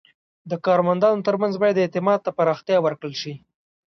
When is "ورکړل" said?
2.81-3.13